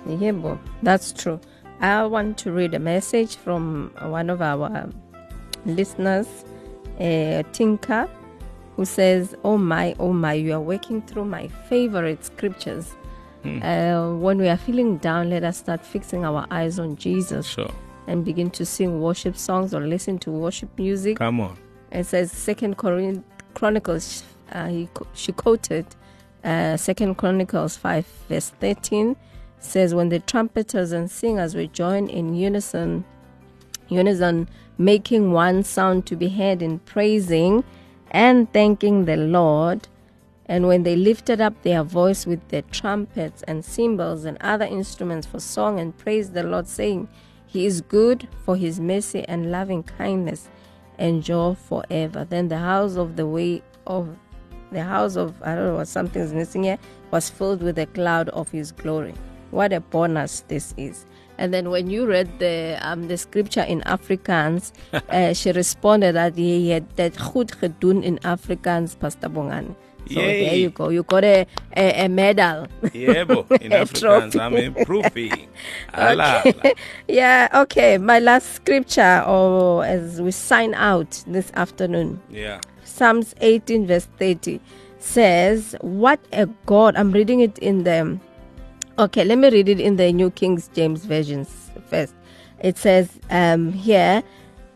[0.06, 1.40] Yebo, that's true.
[1.80, 4.90] I want to read a message from one of our
[5.64, 6.26] listeners,
[6.98, 8.08] uh, Tinka,
[8.76, 12.94] who says, Oh my, oh my, you are working through my favorite scriptures.
[13.62, 17.70] Uh, when we are feeling down, let us start fixing our eyes on Jesus Sure.
[18.06, 21.16] and begin to sing worship songs or listen to worship music.
[21.18, 21.56] Come on.
[21.90, 23.24] It says Second Corinth
[23.54, 24.22] Chronicles.
[24.52, 25.84] Uh, he she quoted
[26.44, 29.16] uh, Second Chronicles five verse thirteen
[29.60, 33.04] says when the trumpeters and singers were joined in unison,
[33.88, 37.64] unison making one sound to be heard in praising
[38.12, 39.88] and thanking the Lord.
[40.48, 45.26] And when they lifted up their voice with their trumpets and cymbals and other instruments
[45.26, 47.08] for song and praised the Lord, saying,
[47.46, 50.48] He is good, for his mercy and loving kindness
[50.98, 52.24] endure forever.
[52.24, 54.16] Then the house of the way of
[54.72, 56.78] the house of I don't know what something's missing here
[57.10, 59.14] was filled with a cloud of his glory.
[59.50, 61.06] What a bonus this is.
[61.38, 66.36] And then when you read the um, the scripture in Afrikaans, uh, she responded that
[66.36, 69.74] he had that goed gedoen in Afrikaans, Pastor Bongani.
[70.10, 70.44] So Yay.
[70.44, 70.88] there you go.
[70.88, 71.46] You got a,
[71.76, 72.66] a, a medal.
[72.82, 74.38] Yebo, in A Afrikaans.
[74.40, 75.48] I'm improving.
[75.94, 76.42] Ala.
[77.08, 77.98] yeah, okay.
[77.98, 82.60] My last scripture, or as we sign out this afternoon, Yeah.
[82.84, 84.60] Psalms 18, verse 30
[84.98, 86.96] says, What a God.
[86.96, 88.18] I'm reading it in the.
[88.98, 92.14] Okay, let me read it in the New King James Versions first.
[92.60, 94.22] It says um, here,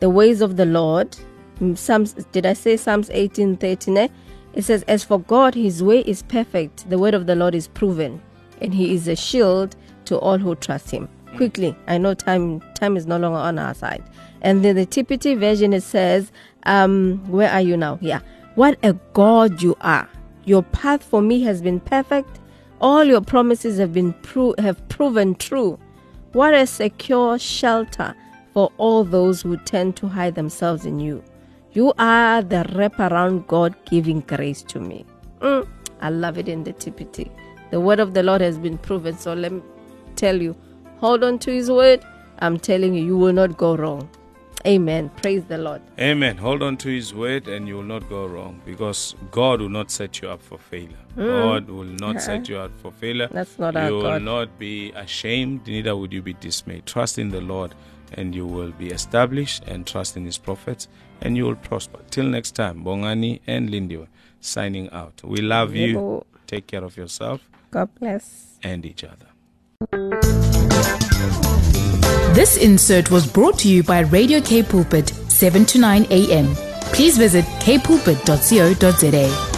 [0.00, 1.16] the ways of the Lord.
[1.60, 4.08] Mm, Psalms, did I say Psalms 18, 30?
[4.54, 7.68] It says, As for God, his way is perfect, the word of the Lord is
[7.68, 8.20] proven,
[8.60, 9.76] and he is a shield
[10.06, 11.08] to all who trust him.
[11.36, 14.02] Quickly, I know time time is no longer on our side.
[14.42, 16.30] And then the TPT version it says,
[16.64, 17.98] um, where are you now?
[18.00, 18.20] Yeah.
[18.54, 20.08] What a God you are.
[20.44, 22.40] Your path for me has been perfect.
[22.80, 25.78] All your promises have been pro- have proven true.
[26.32, 28.14] What a secure shelter
[28.52, 31.22] for all those who tend to hide themselves in you.
[31.74, 35.06] You are the wraparound God giving grace to me.
[35.40, 35.66] Mm,
[36.02, 37.30] I love it in the TPT.
[37.70, 39.16] The word of the Lord has been proven.
[39.16, 39.62] So let me
[40.14, 40.54] tell you,
[40.98, 42.04] hold on to his word.
[42.40, 44.10] I'm telling you, you will not go wrong.
[44.66, 45.10] Amen.
[45.16, 45.82] Praise the Lord.
[45.98, 46.36] Amen.
[46.36, 49.90] Hold on to His word and you will not go wrong because God will not
[49.90, 50.96] set you up for failure.
[51.16, 53.26] God will not set you up for failure.
[53.28, 53.32] Mm.
[53.32, 56.86] That's not you our will not be ashamed, neither would you be dismayed.
[56.86, 57.74] Trust in the Lord
[58.12, 60.86] and you will be established and trust in His prophets
[61.22, 61.98] and you will prosper.
[62.10, 64.06] Till next time, Bongani and Lindiwe
[64.40, 65.20] signing out.
[65.24, 65.96] We love you.
[65.96, 66.24] Yebo.
[66.46, 68.58] Take care of yourself God bless.
[68.62, 69.26] and each other.
[72.34, 76.54] This insert was brought to you by Radio K Pulpit, 7 to 9 a.m.
[76.92, 79.51] Please visit kpulpit.co.za.